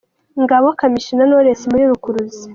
[0.43, 2.43] Ngabo Kamichi na Knowless muri Rukuruzi.